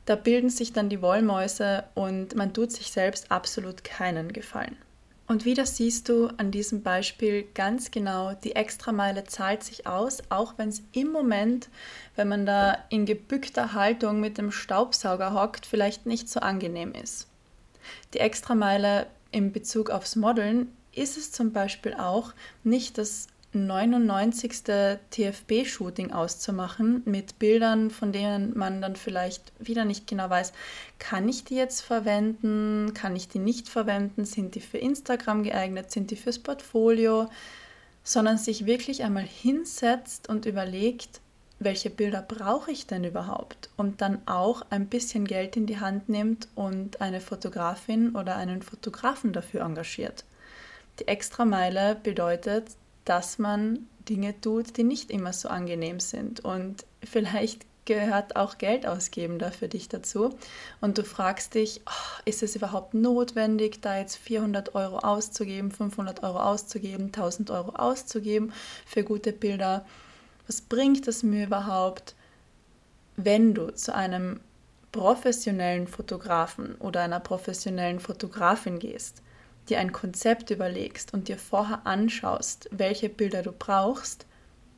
da 0.07 0.17
bilden 0.17 0.51
sich 0.51 0.73
dann 0.73 0.89
die 0.89 1.03
Wollmäuse 1.03 1.85
und 1.95 2.35
man 2.35 2.53
tut 2.53 2.73
sich 2.73 2.91
selbst 2.91 3.31
absolut 3.31 3.85
keinen 3.85 4.33
Gefallen. 4.33 4.77
Und 5.27 5.47
wieder 5.47 5.65
siehst 5.65 6.11
du 6.11 6.29
an 6.37 6.51
diesem 6.51 6.83
Beispiel 6.83 7.47
ganz 7.55 7.91
genau, 7.91 8.35
die 8.35 8.55
Extrameile 8.57 9.25
zahlt 9.25 9.65
sich 9.65 9.87
aus, 9.87 10.23
auch 10.29 10.55
wenn 10.59 10.69
es 10.69 10.83
im 10.93 11.13
Moment, 11.13 11.71
wenn 12.15 12.29
man 12.29 12.45
da 12.45 12.77
in 12.91 13.07
gebückter 13.07 13.73
Haltung 13.73 14.21
mit 14.21 14.37
dem 14.37 14.53
Staubsauger 14.53 15.33
hockt, 15.33 15.65
vielleicht 15.65 16.05
nicht 16.05 16.29
so 16.29 16.41
angenehm 16.41 16.93
ist. 16.93 17.27
Die 18.13 18.19
Extrameile 18.19 19.07
in 19.31 19.51
Bezug 19.51 19.89
aufs 19.89 20.15
Modeln 20.15 20.71
ist 20.95 21.17
es 21.17 21.33
zum 21.33 21.53
Beispiel 21.53 21.95
auch 21.95 22.33
nicht 22.63 22.99
das 22.99 23.29
99. 23.55 24.65
TFB-Shooting 25.11 26.13
auszumachen 26.13 27.03
mit 27.05 27.39
Bildern, 27.39 27.91
von 27.91 28.13
denen 28.13 28.57
man 28.57 28.83
dann 28.83 28.97
vielleicht 28.97 29.53
wieder 29.59 29.85
nicht 29.85 30.07
genau 30.07 30.29
weiß, 30.29 30.53
kann 30.99 31.29
ich 31.29 31.45
die 31.45 31.57
jetzt 31.57 31.81
verwenden, 31.81 32.93
kann 32.95 33.17
ich 33.17 33.29
die 33.29 33.39
nicht 33.39 33.69
verwenden, 33.69 34.25
sind 34.25 34.55
die 34.55 34.61
für 34.61 34.79
Instagram 34.79 35.43
geeignet, 35.43 35.91
sind 35.91 36.11
die 36.11 36.17
fürs 36.17 36.39
Portfolio, 36.39 37.29
sondern 38.03 38.39
sich 38.39 38.67
wirklich 38.67 39.03
einmal 39.03 39.25
hinsetzt 39.25 40.29
und 40.29 40.47
überlegt, 40.47 41.21
welche 41.59 41.91
Bilder 41.91 42.23
brauche 42.23 42.71
ich 42.71 42.87
denn 42.87 43.05
überhaupt? 43.05 43.71
Und 43.77 44.01
dann 44.01 44.21
auch 44.27 44.63
ein 44.71 44.87
bisschen 44.87 45.27
Geld 45.27 45.57
in 45.57 45.67
die 45.67 45.81
Hand 45.81 46.09
nimmt 46.09 46.49
und 46.55 47.01
eine 47.01 47.21
Fotografin 47.21 48.15
oder 48.15 48.37
einen 48.37 48.63
Fotografen 48.63 49.33
dafür 49.33 49.63
engagiert. 49.63 50.25
Die 50.99 51.09
Extrameile 51.09 51.97
bedeutet, 51.97 52.67
dass 53.05 53.39
man 53.39 53.87
Dinge 54.09 54.39
tut, 54.41 54.77
die 54.77 54.85
nicht 54.85 55.11
immer 55.11 55.33
so 55.33 55.49
angenehm 55.49 56.01
sind. 56.01 56.41
Und 56.41 56.85
vielleicht 57.03 57.67
gehört 57.85 58.37
auch 58.37 58.59
Geld 58.59 58.87
ausgeben 58.87 59.39
da 59.39 59.51
für 59.51 59.69
dich 59.69 59.89
dazu. 59.89 60.31
Und 60.81 60.99
du 60.99 61.05
fragst 61.05 61.55
dich, 61.55 61.83
oh, 61.87 62.21
ist 62.25 62.43
es 62.43 62.57
überhaupt 62.57 62.95
notwendig, 62.95 63.81
da 63.81 63.99
jetzt 63.99 64.17
400 64.17 64.75
Euro 64.75 64.99
auszugeben, 64.99 65.71
500 65.71 66.23
Euro 66.23 66.41
auszugeben, 66.41 67.07
1000 67.07 67.51
Euro 67.51 67.71
auszugeben 67.71 68.53
für 68.87 69.05
gute 69.05 69.33
Bilder? 69.33 69.85
Was 70.47 70.61
bringt 70.61 71.07
es 71.09 71.23
mir 71.23 71.47
überhaupt, 71.47 72.15
wenn 73.17 73.55
du 73.55 73.71
zu 73.71 73.95
einem 73.95 74.41
professionellen 74.93 75.87
Fotografen 75.87 76.77
oder 76.77 77.03
einer 77.03 77.21
professionellen 77.21 78.01
Fotografin 78.01 78.79
gehst? 78.79 79.23
Dir 79.69 79.79
ein 79.79 79.93
Konzept 79.93 80.51
überlegst 80.51 81.15
und 81.15 81.29
dir 81.29 81.39
vorher 81.39 81.87
anschaust, 81.87 82.69
welche 82.71 83.09
Bilder 83.09 83.43
du 83.43 83.53
brauchst, 83.53 84.27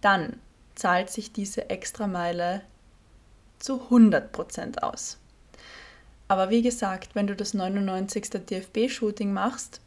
dann 0.01 0.39
zahlt 0.75 1.11
sich 1.11 1.33
diese 1.33 1.71
Extrameile 1.71 2.63
zu 3.59 3.89
100% 3.91 4.79
aus. 4.81 5.19
Aber 6.29 6.51
wie 6.51 6.63
gesagt, 6.63 7.15
wenn 7.15 7.27
du 7.27 7.37
das 7.37 7.55
99. 7.55 8.31
DFB-Shooting 8.31 9.33
machst, 9.33 9.81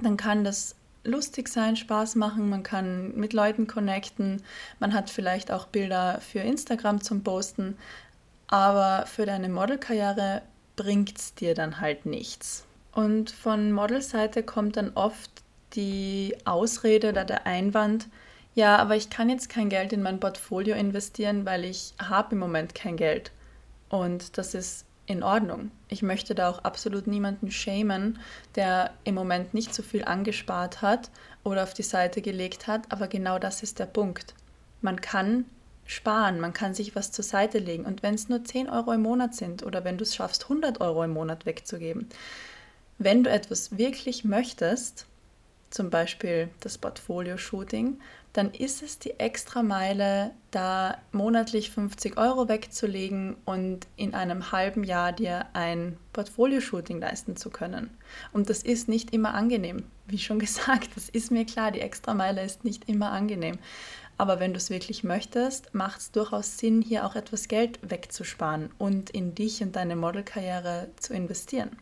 dann 0.00 0.16
kann 0.16 0.44
das 0.44 0.74
lustig 1.04 1.48
sein, 1.48 1.76
Spaß 1.76 2.14
machen, 2.16 2.48
man 2.48 2.62
kann 2.62 3.14
mit 3.16 3.32
Leuten 3.32 3.66
connecten, 3.66 4.42
man 4.78 4.92
hat 4.92 5.10
vielleicht 5.10 5.50
auch 5.50 5.66
Bilder 5.66 6.20
für 6.20 6.40
Instagram 6.40 7.00
zum 7.00 7.24
Posten, 7.24 7.76
aber 8.46 9.06
für 9.06 9.26
deine 9.26 9.48
Modelkarriere 9.48 10.42
bringt 10.76 11.18
es 11.18 11.34
dir 11.34 11.54
dann 11.54 11.80
halt 11.80 12.06
nichts. 12.06 12.64
Und 12.92 13.30
von 13.30 13.72
Modelseite 13.72 14.42
kommt 14.42 14.76
dann 14.76 14.92
oft 14.94 15.30
die 15.74 16.36
Ausrede 16.44 17.08
oder 17.08 17.24
der 17.24 17.46
Einwand, 17.46 18.08
ja, 18.54 18.76
aber 18.76 18.96
ich 18.96 19.08
kann 19.08 19.30
jetzt 19.30 19.48
kein 19.48 19.70
Geld 19.70 19.94
in 19.94 20.02
mein 20.02 20.20
Portfolio 20.20 20.76
investieren, 20.76 21.46
weil 21.46 21.64
ich 21.64 21.94
habe 21.98 22.34
im 22.34 22.38
Moment 22.38 22.74
kein 22.74 22.98
Geld. 22.98 23.32
Und 23.88 24.36
das 24.36 24.52
ist 24.52 24.84
in 25.06 25.22
Ordnung. 25.22 25.70
Ich 25.88 26.02
möchte 26.02 26.34
da 26.34 26.50
auch 26.50 26.60
absolut 26.60 27.06
niemanden 27.06 27.50
schämen, 27.50 28.18
der 28.54 28.92
im 29.04 29.14
Moment 29.14 29.54
nicht 29.54 29.74
so 29.74 29.82
viel 29.82 30.04
angespart 30.04 30.82
hat 30.82 31.10
oder 31.44 31.62
auf 31.62 31.74
die 31.74 31.82
Seite 31.82 32.20
gelegt 32.20 32.66
hat, 32.66 32.90
aber 32.90 33.08
genau 33.08 33.38
das 33.38 33.62
ist 33.62 33.78
der 33.78 33.86
Punkt. 33.86 34.34
Man 34.80 35.00
kann 35.00 35.46
sparen, 35.86 36.38
man 36.38 36.52
kann 36.52 36.74
sich 36.74 36.94
was 36.94 37.10
zur 37.10 37.24
Seite 37.24 37.58
legen 37.58 37.84
und 37.84 38.02
wenn 38.02 38.14
es 38.14 38.28
nur 38.28 38.44
10 38.44 38.68
Euro 38.68 38.92
im 38.92 39.02
Monat 39.02 39.34
sind 39.34 39.64
oder 39.64 39.84
wenn 39.84 39.98
du 39.98 40.04
es 40.04 40.14
schaffst, 40.14 40.44
100 40.44 40.80
Euro 40.80 41.02
im 41.02 41.12
Monat 41.12 41.46
wegzugeben, 41.46 42.08
wenn 43.04 43.24
du 43.24 43.30
etwas 43.30 43.76
wirklich 43.78 44.24
möchtest, 44.24 45.06
zum 45.70 45.90
Beispiel 45.90 46.48
das 46.60 46.78
Portfolio-Shooting, 46.78 47.98
dann 48.32 48.50
ist 48.52 48.82
es 48.82 48.98
die 48.98 49.18
extra 49.20 49.62
Meile, 49.62 50.30
da 50.50 50.98
monatlich 51.12 51.70
50 51.70 52.16
Euro 52.16 52.48
wegzulegen 52.48 53.36
und 53.44 53.86
in 53.96 54.14
einem 54.14 54.52
halben 54.52 54.84
Jahr 54.84 55.12
dir 55.12 55.46
ein 55.52 55.98
Portfolio-Shooting 56.12 57.00
leisten 57.00 57.36
zu 57.36 57.50
können. 57.50 57.90
Und 58.32 58.48
das 58.48 58.62
ist 58.62 58.88
nicht 58.88 59.12
immer 59.12 59.34
angenehm. 59.34 59.84
Wie 60.06 60.18
schon 60.18 60.38
gesagt, 60.40 60.90
das 60.94 61.08
ist 61.08 61.30
mir 61.30 61.44
klar, 61.44 61.72
die 61.72 61.80
extra 61.80 62.14
Meile 62.14 62.42
ist 62.42 62.64
nicht 62.64 62.88
immer 62.88 63.12
angenehm. 63.12 63.58
Aber 64.18 64.40
wenn 64.40 64.52
du 64.52 64.58
es 64.58 64.70
wirklich 64.70 65.04
möchtest, 65.04 65.74
macht 65.74 66.00
es 66.00 66.10
durchaus 66.12 66.58
Sinn, 66.58 66.82
hier 66.82 67.06
auch 67.06 67.16
etwas 67.16 67.48
Geld 67.48 67.78
wegzusparen 67.82 68.70
und 68.78 69.10
in 69.10 69.34
dich 69.34 69.62
und 69.62 69.74
deine 69.74 69.96
Modelkarriere 69.96 70.88
zu 71.00 71.14
investieren. 71.14 71.76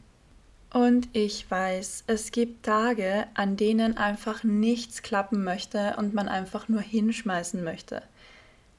Und 0.73 1.09
ich 1.13 1.51
weiß, 1.51 2.05
es 2.07 2.31
gibt 2.31 2.65
Tage, 2.65 3.27
an 3.35 3.57
denen 3.57 3.97
einfach 3.97 4.45
nichts 4.45 5.03
klappen 5.03 5.43
möchte 5.43 5.97
und 5.97 6.15
man 6.15 6.29
einfach 6.29 6.69
nur 6.69 6.81
hinschmeißen 6.81 7.65
möchte. 7.65 8.03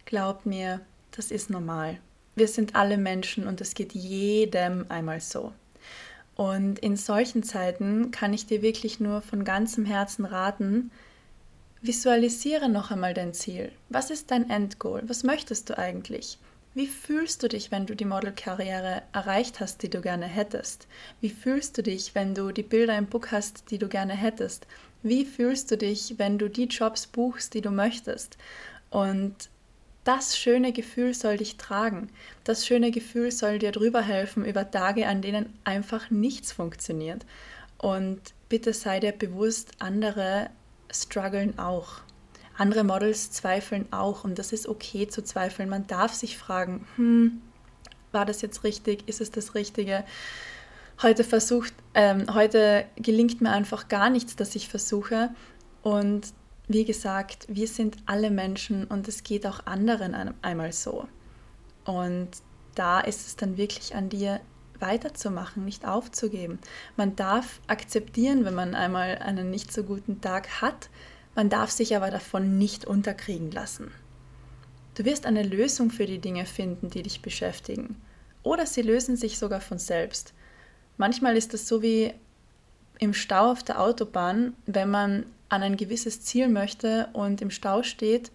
Glaub 0.06 0.46
mir, 0.46 0.80
das 1.12 1.32
ist 1.32 1.50
normal. 1.50 1.98
Wir 2.36 2.48
sind 2.48 2.76
alle 2.76 2.98
Menschen 2.98 3.46
und 3.46 3.60
es 3.60 3.74
geht 3.74 3.94
jedem 3.94 4.86
einmal 4.88 5.20
so. 5.20 5.52
Und 6.36 6.80
in 6.80 6.96
solchen 6.96 7.44
Zeiten 7.44 8.12
kann 8.12 8.34
ich 8.34 8.46
dir 8.46 8.62
wirklich 8.62 9.02
nur 9.02 9.22
von 9.22 9.44
ganzem 9.44 9.84
Herzen 9.84 10.24
raten, 10.24 10.92
visualisiere 11.82 12.70
noch 12.70 12.92
einmal 12.92 13.14
dein 13.14 13.34
Ziel. 13.34 13.72
Was 13.90 14.12
ist 14.12 14.32
dein 14.32 14.50
Endgoal? 14.50 15.04
Was 15.08 15.24
möchtest 15.24 15.70
du 15.70 15.78
eigentlich? 15.78 16.38
Wie 16.74 16.88
fühlst 16.88 17.44
du 17.44 17.50
dich, 17.50 17.70
wenn 17.70 17.86
du 17.86 17.98
die 17.98 18.06
Modelkarriere 18.06 19.02
erreicht 19.12 19.60
hast, 19.60 19.84
die 19.84 19.90
du 19.90 20.00
gerne 20.00 20.26
hättest? 20.26 20.88
Wie 21.20 21.30
fühlst 21.30 21.78
du 21.78 21.84
dich, 21.84 22.16
wenn 22.16 22.34
du 22.34 22.54
die 22.54 22.64
Bilder 22.64 22.98
im 22.98 23.08
Book 23.08 23.34
hast, 23.34 23.72
die 23.72 23.78
du 23.78 23.90
gerne 23.90 24.14
hättest? 24.14 24.68
Wie 25.04 25.26
fühlst 25.26 25.70
du 25.70 25.78
dich, 25.78 26.16
wenn 26.18 26.38
du 26.38 26.50
die 26.50 26.68
Jobs 26.68 27.08
buchst, 27.08 27.56
die 27.56 27.62
du 27.62 27.72
möchtest? 27.72 28.38
Und 28.90 29.50
das 30.06 30.38
schöne 30.38 30.72
Gefühl 30.72 31.14
soll 31.14 31.38
dich 31.38 31.58
tragen. 31.58 32.10
Das 32.46 32.66
schöne 32.66 32.92
Gefühl 32.92 33.32
soll 33.32 33.60
dir 33.60 33.74
drüber 33.74 34.02
helfen 34.02 34.46
über 34.46 34.72
Tage, 34.72 35.08
an 35.08 35.22
denen 35.22 35.52
einfach 35.66 36.10
nichts 36.10 36.54
funktioniert. 36.54 37.26
Und 37.80 38.22
bitte 38.48 38.72
sei 38.74 39.02
dir 39.02 39.12
bewusst, 39.12 39.72
andere 39.80 40.50
strugglen 40.90 41.60
auch. 41.60 42.02
Andere 42.62 42.84
Models 42.84 43.32
zweifeln 43.32 43.92
auch 43.92 44.24
und 44.24 44.38
das 44.38 44.54
ist 44.54 44.68
okay 44.68 45.08
zu 45.08 45.24
zweifeln. 45.24 45.68
Man 45.68 45.88
darf 45.88 46.14
sich 46.14 46.38
fragen, 46.38 46.86
hm, 46.96 47.42
war 48.12 48.24
das 48.24 48.44
jetzt 48.44 48.64
richtig? 48.64 49.08
Ist 49.08 49.20
es 49.20 49.32
das 49.32 49.56
Richtige? 49.56 50.04
Heute 51.02 51.24
versucht, 51.24 51.74
ähm, 51.96 52.32
heute 52.32 52.86
gelingt 52.98 53.42
mir 53.42 53.50
einfach 53.50 53.88
gar 53.88 54.12
nichts, 54.12 54.36
das 54.36 54.54
ich 54.54 54.68
versuche. 54.68 55.32
Und 55.82 56.34
wie 56.68 56.86
gesagt, 56.86 57.48
wir 57.50 57.68
sind 57.68 57.98
alle 58.06 58.30
Menschen 58.30 58.86
und 58.86 59.08
es 59.08 59.24
geht 59.24 59.48
auch 59.48 59.66
anderen 59.66 60.36
einmal 60.44 60.72
so. 60.72 61.08
Und 61.84 62.30
da 62.76 63.00
ist 63.00 63.26
es 63.26 63.36
dann 63.38 63.58
wirklich 63.58 63.96
an 63.96 64.10
dir, 64.10 64.40
weiterzumachen, 64.78 65.66
nicht 65.66 65.88
aufzugeben. 65.88 66.60
Man 66.98 67.16
darf 67.16 67.60
akzeptieren, 67.68 68.46
wenn 68.46 68.56
man 68.56 68.76
einmal 68.76 69.18
einen 69.20 69.50
nicht 69.50 69.72
so 69.72 69.84
guten 69.84 70.22
Tag 70.22 70.62
hat, 70.62 70.90
man 71.36 71.50
darf 71.50 71.72
sich 71.72 71.96
aber 71.96 72.12
davon 72.12 72.58
nicht 72.58 72.86
unterkriegen 72.86 73.52
lassen. 73.52 73.92
Du 74.96 75.06
wirst 75.06 75.26
eine 75.26 75.44
Lösung 75.44 75.90
für 75.90 76.06
die 76.06 76.20
Dinge 76.20 76.46
finden, 76.46 76.90
die 76.90 77.04
dich 77.04 77.22
beschäftigen. 77.22 78.02
Oder 78.44 78.66
sie 78.66 78.82
lösen 78.82 79.16
sich 79.16 79.40
sogar 79.40 79.62
von 79.62 79.80
selbst. 79.80 80.34
Manchmal 80.98 81.38
ist 81.38 81.54
es 81.54 81.68
so 81.68 81.82
wie 81.82 82.14
im 83.00 83.14
Stau 83.14 83.52
auf 83.52 83.64
der 83.64 83.82
Autobahn, 83.82 84.54
wenn 84.66 84.90
man 84.90 85.26
an 85.50 85.64
ein 85.64 85.78
gewisses 85.78 86.22
Ziel 86.22 86.48
möchte 86.48 87.10
und 87.14 87.42
im 87.42 87.52
Stau 87.52 87.84
steht, 87.84 88.32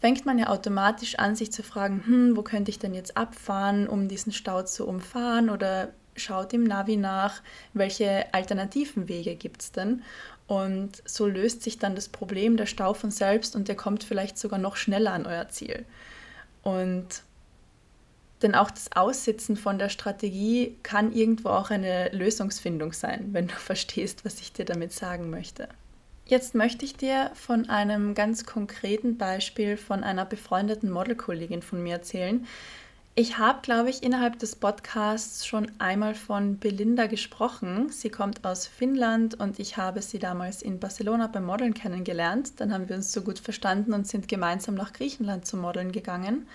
fängt 0.00 0.26
man 0.26 0.38
ja 0.38 0.48
automatisch 0.48 1.18
an, 1.18 1.36
sich 1.36 1.52
zu 1.52 1.62
fragen, 1.62 2.02
hm, 2.04 2.36
wo 2.36 2.42
könnte 2.42 2.70
ich 2.70 2.78
denn 2.78 2.94
jetzt 2.94 3.16
abfahren, 3.16 3.88
um 3.88 4.08
diesen 4.08 4.32
Stau 4.32 4.62
zu 4.62 4.86
umfahren 4.86 5.50
oder 5.50 5.90
schaut 6.16 6.52
im 6.52 6.64
Navi 6.64 6.96
nach, 6.96 7.42
welche 7.72 8.32
alternativen 8.34 9.08
Wege 9.08 9.36
gibt 9.36 9.62
es 9.62 9.72
denn. 9.72 10.02
Und 10.48 11.02
so 11.04 11.26
löst 11.26 11.62
sich 11.62 11.78
dann 11.78 11.94
das 11.94 12.08
Problem 12.08 12.56
der 12.56 12.66
Stau 12.66 12.94
von 12.94 13.10
selbst 13.10 13.54
und 13.54 13.68
der 13.68 13.76
kommt 13.76 14.02
vielleicht 14.02 14.38
sogar 14.38 14.58
noch 14.58 14.76
schneller 14.76 15.12
an 15.12 15.26
euer 15.26 15.48
Ziel. 15.50 15.84
Und 16.62 17.22
denn 18.42 18.54
auch 18.54 18.70
das 18.70 18.90
Aussitzen 18.92 19.56
von 19.56 19.78
der 19.78 19.90
Strategie 19.90 20.76
kann 20.82 21.12
irgendwo 21.12 21.50
auch 21.50 21.70
eine 21.70 22.08
Lösungsfindung 22.10 22.92
sein, 22.92 23.28
wenn 23.32 23.48
du 23.48 23.54
verstehst, 23.58 24.24
was 24.24 24.40
ich 24.40 24.52
dir 24.52 24.64
damit 24.64 24.92
sagen 24.92 25.30
möchte. 25.30 25.68
Jetzt 26.24 26.54
möchte 26.54 26.84
ich 26.84 26.94
dir 26.94 27.30
von 27.34 27.68
einem 27.70 28.14
ganz 28.14 28.44
konkreten 28.44 29.16
Beispiel 29.16 29.76
von 29.76 30.04
einer 30.04 30.26
befreundeten 30.26 30.90
Modelkollegin 30.90 31.62
von 31.62 31.82
mir 31.82 31.94
erzählen. 31.94 32.46
Ich 33.20 33.36
habe, 33.36 33.62
glaube 33.62 33.90
ich, 33.90 34.04
innerhalb 34.04 34.38
des 34.38 34.54
Podcasts 34.54 35.44
schon 35.44 35.72
einmal 35.80 36.14
von 36.14 36.60
Belinda 36.60 37.08
gesprochen. 37.08 37.88
Sie 37.90 38.10
kommt 38.10 38.44
aus 38.44 38.68
Finnland 38.68 39.40
und 39.40 39.58
ich 39.58 39.76
habe 39.76 40.02
sie 40.02 40.20
damals 40.20 40.62
in 40.62 40.78
Barcelona 40.78 41.26
beim 41.26 41.44
Modeln 41.44 41.74
kennengelernt. 41.74 42.52
Dann 42.60 42.72
haben 42.72 42.88
wir 42.88 42.94
uns 42.94 43.12
so 43.12 43.22
gut 43.22 43.40
verstanden 43.40 43.92
und 43.92 44.06
sind 44.06 44.28
gemeinsam 44.28 44.76
nach 44.76 44.92
Griechenland 44.92 45.46
zu 45.46 45.56
Modeln 45.56 45.90
gegangen. 45.90 46.46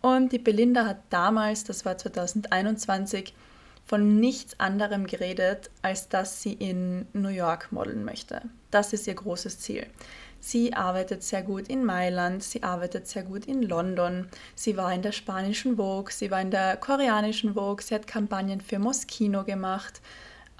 Und 0.00 0.32
die 0.32 0.40
Belinda 0.40 0.86
hat 0.86 0.98
damals, 1.10 1.62
das 1.62 1.84
war 1.84 1.96
2021, 1.96 3.32
von 3.86 4.18
nichts 4.18 4.58
anderem 4.58 5.06
geredet, 5.06 5.70
als 5.82 6.08
dass 6.08 6.42
sie 6.42 6.54
in 6.54 7.06
New 7.12 7.28
York 7.28 7.70
modeln 7.70 8.04
möchte. 8.04 8.42
Das 8.72 8.92
ist 8.92 9.06
ihr 9.06 9.14
großes 9.14 9.60
Ziel. 9.60 9.86
Sie 10.44 10.74
arbeitet 10.74 11.22
sehr 11.22 11.42
gut 11.42 11.68
in 11.68 11.84
Mailand, 11.84 12.42
sie 12.42 12.64
arbeitet 12.64 13.06
sehr 13.06 13.22
gut 13.22 13.46
in 13.46 13.62
London, 13.62 14.26
sie 14.56 14.76
war 14.76 14.92
in 14.92 15.00
der 15.00 15.12
spanischen 15.12 15.76
Vogue, 15.76 16.10
sie 16.10 16.32
war 16.32 16.40
in 16.40 16.50
der 16.50 16.76
koreanischen 16.78 17.54
Vogue, 17.54 17.80
sie 17.80 17.94
hat 17.94 18.08
Kampagnen 18.08 18.60
für 18.60 18.80
Moschino 18.80 19.44
gemacht. 19.44 20.00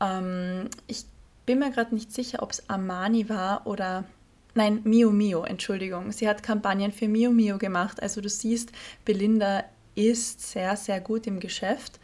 Ähm, 0.01 0.71
ich 0.87 1.05
bin 1.47 1.59
mir 1.59 1.73
gerade 1.73 1.97
nicht 1.97 2.13
sicher, 2.13 2.45
ob 2.45 2.53
es 2.53 2.71
Armani 2.71 3.29
war 3.29 3.67
oder 3.67 4.05
Nein, 4.55 4.83
Mio 4.85 5.11
Mio, 5.11 5.43
Entschuldigung. 5.43 6.13
Sie 6.13 6.29
hat 6.29 6.45
Kampagnen 6.45 6.93
für 6.93 7.09
Mio 7.09 7.33
Mio 7.33 7.59
gemacht. 7.59 8.01
Also 8.01 8.21
du 8.21 8.29
siehst, 8.29 8.71
Belinda 9.05 9.65
ist 9.97 10.53
sehr, 10.53 10.77
sehr 10.77 11.01
gut 11.01 11.27
im 11.27 11.41
Geschäft 11.41 11.99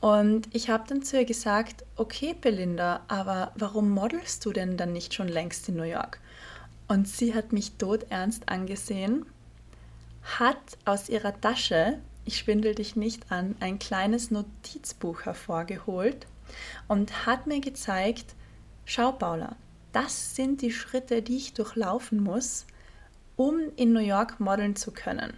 und 0.00 0.54
ich 0.54 0.68
habe 0.68 0.84
dann 0.86 1.02
zu 1.02 1.16
ihr 1.16 1.24
gesagt, 1.24 1.84
okay 1.96 2.36
Belinda, 2.40 3.00
aber 3.08 3.50
warum 3.56 3.90
modelst 3.90 4.44
du 4.44 4.52
denn 4.52 4.76
dann 4.76 4.92
nicht 4.92 5.14
schon 5.14 5.28
längst 5.28 5.68
in 5.68 5.76
New 5.76 5.82
York? 5.82 6.20
Und 6.88 7.08
sie 7.08 7.34
hat 7.34 7.52
mich 7.52 7.76
todernst 7.76 8.48
angesehen, 8.48 9.24
hat 10.38 10.78
aus 10.84 11.08
ihrer 11.08 11.38
Tasche, 11.40 11.98
ich 12.24 12.38
schwindel 12.38 12.74
dich 12.74 12.96
nicht 12.96 13.30
an, 13.30 13.56
ein 13.60 13.78
kleines 13.78 14.30
Notizbuch 14.30 15.22
hervorgeholt 15.22 16.26
und 16.88 17.26
hat 17.26 17.46
mir 17.46 17.60
gezeigt, 17.60 18.34
schau 18.84 19.12
Paula, 19.12 19.56
das 19.92 20.34
sind 20.34 20.62
die 20.62 20.72
Schritte, 20.72 21.22
die 21.22 21.36
ich 21.36 21.54
durchlaufen 21.54 22.22
muss, 22.22 22.66
um 23.36 23.58
in 23.76 23.92
New 23.92 24.00
York 24.00 24.40
modeln 24.40 24.76
zu 24.76 24.90
können. 24.90 25.32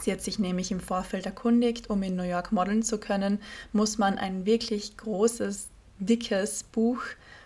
Sie 0.00 0.12
hat 0.12 0.20
sich 0.20 0.38
nämlich 0.38 0.70
im 0.70 0.80
Vorfeld 0.80 1.26
erkundigt, 1.26 1.88
um 1.90 2.02
in 2.02 2.16
New 2.16 2.22
York 2.22 2.52
modeln 2.52 2.82
zu 2.82 2.98
können, 2.98 3.40
muss 3.72 3.98
man 3.98 4.18
ein 4.18 4.44
wirklich 4.44 4.96
großes, 4.96 5.68
dickes 5.98 6.64
Buch 6.64 7.02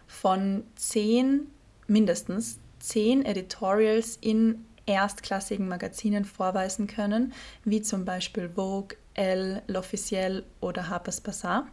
von 0.09 0.64
zehn, 0.74 1.46
mindestens 1.87 2.59
zehn 2.80 3.24
Editorials 3.24 4.18
in 4.20 4.66
erstklassigen 4.86 5.68
Magazinen 5.68 6.24
vorweisen 6.24 6.86
können, 6.86 7.32
wie 7.64 7.82
zum 7.82 8.04
Beispiel 8.04 8.50
Vogue, 8.54 8.96
Elle, 9.14 9.62
L'Officiel 9.68 10.42
oder 10.60 10.88
Harper's 10.88 11.20
Bazaar. 11.20 11.68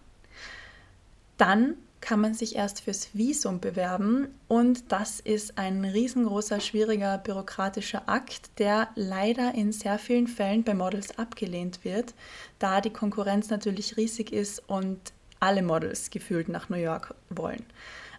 Dann 1.38 1.76
kann 2.00 2.22
man 2.22 2.34
sich 2.36 2.56
erst 2.56 2.82
fürs 2.82 3.10
Visum 3.14 3.60
bewerben 3.60 4.28
und 4.48 4.92
das 4.92 5.20
ist 5.20 5.58
ein 5.58 5.84
riesengroßer, 5.84 6.60
schwieriger 6.60 7.18
bürokratischer 7.18 8.08
Akt, 8.08 8.60
der 8.60 8.90
leider 8.96 9.56
in 9.56 9.72
sehr 9.72 9.98
vielen 9.98 10.28
Fällen 10.28 10.64
bei 10.64 10.76
Models 10.76 11.18
abgelehnt 11.18 11.84
wird, 11.84 12.14
da 12.60 12.82
die 12.82 12.92
Konkurrenz 12.92 13.50
natürlich 13.50 13.98
riesig 13.98 14.32
ist 14.32 14.60
und 14.70 15.00
alle 15.40 15.62
Models 15.62 16.10
gefühlt 16.10 16.50
nach 16.50 16.70
New 16.70 16.78
York 16.78 17.16
wollen. 17.30 17.66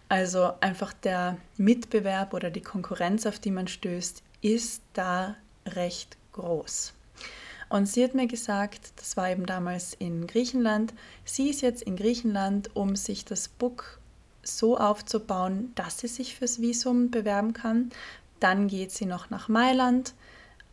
Also 0.07 0.53
einfach 0.61 0.93
der 0.93 1.37
Mitbewerb 1.57 2.33
oder 2.33 2.49
die 2.49 2.61
Konkurrenz, 2.61 3.25
auf 3.25 3.39
die 3.39 3.51
man 3.51 3.67
stößt, 3.67 4.23
ist 4.41 4.81
da 4.93 5.35
recht 5.67 6.17
groß. 6.33 6.93
Und 7.69 7.87
sie 7.87 8.03
hat 8.03 8.15
mir 8.15 8.25
gesagt, 8.25 8.93
das 8.95 9.15
war 9.15 9.29
eben 9.29 9.45
damals 9.45 9.93
in 9.93 10.25
Griechenland, 10.25 10.93
sie 11.23 11.49
ist 11.49 11.61
jetzt 11.61 11.83
in 11.83 11.95
Griechenland, 11.95 12.75
um 12.75 12.95
sich 12.95 13.25
das 13.25 13.47
Book 13.47 13.99
so 14.41 14.77
aufzubauen, 14.77 15.71
dass 15.75 15.99
sie 15.99 16.07
sich 16.07 16.35
fürs 16.35 16.59
Visum 16.59 17.11
bewerben 17.11 17.53
kann. 17.53 17.91
Dann 18.39 18.67
geht 18.67 18.91
sie 18.91 19.05
noch 19.05 19.29
nach 19.29 19.47
Mailand, 19.47 20.15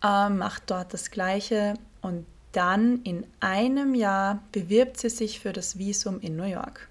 äh, 0.03 0.31
macht 0.31 0.71
dort 0.71 0.95
das 0.95 1.11
Gleiche 1.11 1.75
und 2.01 2.25
dann 2.57 3.03
in 3.03 3.27
einem 3.40 3.95
Jahr 3.95 4.42
bewirbt 4.53 4.99
sie 4.99 5.11
sich 5.11 5.40
für 5.40 5.53
das 5.53 5.79
Visum 5.79 6.21
in 6.21 6.37
New 6.37 6.45
York. 6.45 6.88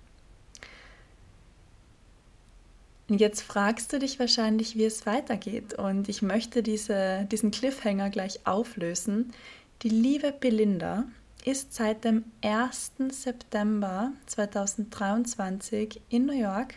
Und 3.10 3.20
jetzt 3.20 3.42
fragst 3.42 3.92
du 3.92 4.00
dich 4.00 4.20
wahrscheinlich, 4.20 4.78
wie 4.78 4.86
es 4.86 5.06
weitergeht. 5.06 5.74
Und 5.74 6.10
ich 6.10 6.22
möchte 6.22 6.64
diese, 6.64 7.28
diesen 7.32 7.52
Cliffhanger 7.52 8.10
gleich 8.10 8.46
auflösen. 8.46 9.34
Die 9.82 9.90
liebe 9.90 10.32
Belinda 10.32 11.06
ist 11.44 11.74
seit 11.74 12.04
dem 12.04 12.26
1. 12.44 12.94
September 13.10 14.12
2023 14.26 16.02
in 16.10 16.26
New 16.26 16.40
York, 16.40 16.76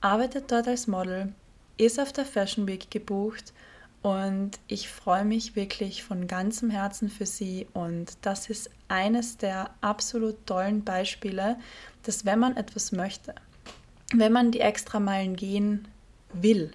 arbeitet 0.00 0.52
dort 0.52 0.68
als 0.68 0.86
Model, 0.86 1.32
ist 1.76 1.98
auf 1.98 2.12
der 2.12 2.26
Fashion 2.26 2.68
Week 2.68 2.90
gebucht 2.90 3.52
und 4.02 4.52
ich 4.66 4.88
freue 4.88 5.24
mich 5.24 5.56
wirklich 5.56 6.02
von 6.02 6.26
ganzem 6.26 6.70
Herzen 6.70 7.10
für 7.10 7.26
sie 7.26 7.66
und 7.74 8.16
das 8.22 8.48
ist 8.48 8.70
eines 8.88 9.36
der 9.36 9.70
absolut 9.80 10.46
tollen 10.46 10.84
Beispiele, 10.84 11.58
dass 12.02 12.24
wenn 12.24 12.38
man 12.38 12.56
etwas 12.56 12.92
möchte, 12.92 13.34
wenn 14.14 14.32
man 14.32 14.50
die 14.52 14.60
extra 14.60 15.00
Meilen 15.00 15.36
gehen 15.36 15.86
will, 16.32 16.70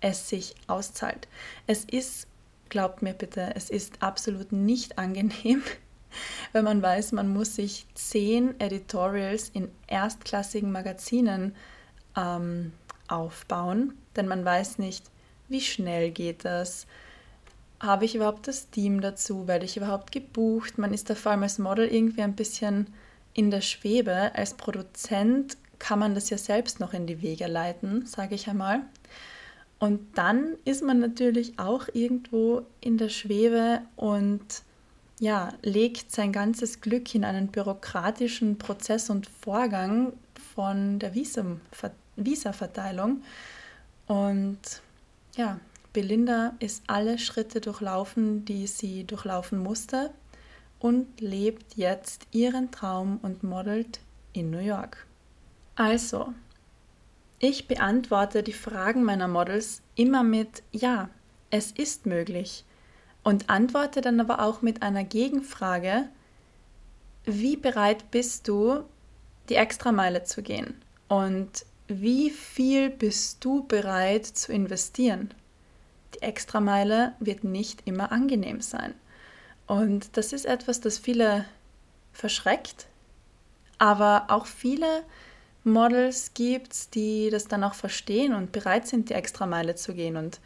es 0.00 0.28
sich 0.28 0.54
auszahlt. 0.66 1.28
Es 1.66 1.84
ist 1.84 2.26
glaubt 2.70 3.02
mir 3.02 3.12
bitte, 3.12 3.52
es 3.54 3.68
ist 3.68 4.02
absolut 4.02 4.52
nicht 4.52 4.96
angenehm, 4.96 5.62
wenn 6.52 6.64
man 6.64 6.80
weiß, 6.80 7.12
man 7.12 7.32
muss 7.32 7.56
sich 7.56 7.84
zehn 7.94 8.58
Editorials 8.58 9.50
in 9.50 9.70
erstklassigen 9.86 10.72
Magazinen 10.72 11.54
ähm, 12.16 12.72
aufbauen, 13.08 13.94
denn 14.16 14.26
man 14.26 14.44
weiß 14.44 14.78
nicht, 14.78 15.10
wie 15.50 15.60
schnell 15.60 16.10
geht 16.10 16.44
das, 16.44 16.86
habe 17.80 18.04
ich 18.04 18.14
überhaupt 18.14 18.46
das 18.46 18.70
Team 18.70 19.00
dazu, 19.00 19.48
werde 19.48 19.64
ich 19.64 19.76
überhaupt 19.76 20.12
gebucht, 20.12 20.78
man 20.78 20.92
ist 20.92 21.10
da 21.10 21.14
vor 21.14 21.32
allem 21.32 21.42
als 21.42 21.58
Model 21.58 21.88
irgendwie 21.88 22.22
ein 22.22 22.36
bisschen 22.36 22.86
in 23.32 23.50
der 23.50 23.60
Schwebe, 23.60 24.34
als 24.34 24.54
Produzent 24.54 25.56
kann 25.78 25.98
man 25.98 26.14
das 26.14 26.30
ja 26.30 26.38
selbst 26.38 26.78
noch 26.78 26.92
in 26.92 27.06
die 27.06 27.22
Wege 27.22 27.46
leiten, 27.46 28.06
sage 28.06 28.34
ich 28.34 28.48
einmal. 28.48 28.80
Und 29.78 30.18
dann 30.18 30.56
ist 30.66 30.84
man 30.84 31.00
natürlich 31.00 31.58
auch 31.58 31.88
irgendwo 31.92 32.66
in 32.82 32.98
der 32.98 33.08
Schwebe 33.08 33.80
und 33.96 34.44
ja, 35.20 35.54
legt 35.62 36.12
sein 36.12 36.32
ganzes 36.32 36.82
Glück 36.82 37.14
in 37.14 37.24
einen 37.24 37.48
bürokratischen 37.48 38.58
Prozess 38.58 39.08
und 39.08 39.26
Vorgang 39.26 40.12
von 40.54 40.98
der 40.98 41.14
Visa-Verteilung. 41.14 43.22
Und 44.06 44.58
ja, 45.36 45.58
Belinda 45.92 46.54
ist 46.60 46.84
alle 46.86 47.18
Schritte 47.18 47.60
durchlaufen, 47.60 48.44
die 48.44 48.66
sie 48.66 49.04
durchlaufen 49.04 49.58
musste 49.58 50.10
und 50.78 51.20
lebt 51.20 51.76
jetzt 51.76 52.26
ihren 52.30 52.70
Traum 52.70 53.18
und 53.22 53.42
modelt 53.42 54.00
in 54.32 54.50
New 54.50 54.60
York. 54.60 55.06
Also, 55.74 56.32
ich 57.38 57.66
beantworte 57.66 58.42
die 58.42 58.52
Fragen 58.52 59.02
meiner 59.02 59.28
Models 59.28 59.82
immer 59.94 60.22
mit 60.22 60.62
Ja, 60.72 61.08
es 61.50 61.72
ist 61.72 62.06
möglich 62.06 62.64
und 63.24 63.50
antworte 63.50 64.00
dann 64.00 64.20
aber 64.20 64.42
auch 64.42 64.62
mit 64.62 64.82
einer 64.82 65.04
Gegenfrage, 65.04 66.08
wie 67.24 67.56
bereit 67.56 68.10
bist 68.10 68.48
du, 68.48 68.84
die 69.48 69.56
Extrameile 69.56 70.24
zu 70.24 70.42
gehen? 70.42 70.80
Und 71.08 71.66
wie 71.90 72.30
viel 72.30 72.90
bist 72.90 73.44
du 73.44 73.66
bereit 73.66 74.26
zu 74.26 74.52
investieren? 74.52 75.34
Die 76.14 76.22
Extrameile 76.22 77.14
wird 77.18 77.44
nicht 77.44 77.86
immer 77.86 78.12
angenehm 78.12 78.60
sein. 78.60 78.94
Und 79.66 80.16
das 80.16 80.32
ist 80.32 80.46
etwas, 80.46 80.80
das 80.80 80.98
viele 80.98 81.44
verschreckt, 82.12 82.86
aber 83.78 84.26
auch 84.28 84.46
viele 84.46 85.04
Models 85.64 86.32
gibt, 86.34 86.94
die 86.94 87.30
das 87.30 87.46
dann 87.46 87.64
auch 87.64 87.74
verstehen 87.74 88.34
und 88.34 88.52
bereit 88.52 88.86
sind, 88.86 89.10
die 89.10 89.14
Extrameile 89.14 89.74
zu 89.74 89.94
gehen. 89.94 90.16
Und 90.16 90.40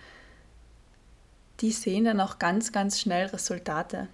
die 1.60 1.70
sehen 1.70 2.04
dann 2.04 2.20
auch 2.20 2.38
ganz, 2.38 2.72
ganz 2.72 3.00
schnell 3.00 3.26
Resultate. 3.26 4.08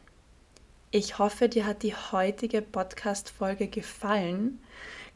Ich 0.90 1.18
hoffe, 1.18 1.48
dir 1.48 1.66
hat 1.66 1.82
die 1.82 1.94
heutige 1.94 2.62
Podcast-Folge 2.62 3.68
gefallen. 3.68 4.60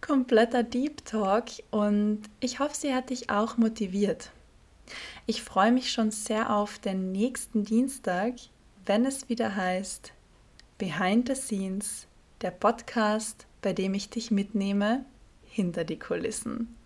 Kompletter 0.06 0.62
Deep 0.62 1.06
Talk 1.06 1.46
und 1.70 2.20
ich 2.40 2.58
hoffe, 2.58 2.74
sie 2.76 2.92
hat 2.92 3.08
dich 3.08 3.30
auch 3.30 3.56
motiviert. 3.56 4.32
Ich 5.24 5.42
freue 5.42 5.72
mich 5.72 5.92
schon 5.92 6.10
sehr 6.10 6.54
auf 6.54 6.78
den 6.78 7.10
nächsten 7.10 7.64
Dienstag, 7.64 8.34
wenn 8.84 9.06
es 9.06 9.30
wieder 9.30 9.56
heißt 9.56 10.12
Behind 10.76 11.26
the 11.26 11.34
Scenes, 11.34 12.06
der 12.42 12.50
Podcast, 12.50 13.46
bei 13.62 13.72
dem 13.72 13.94
ich 13.94 14.10
dich 14.10 14.30
mitnehme 14.30 15.06
hinter 15.46 15.84
die 15.84 15.98
Kulissen. 15.98 16.76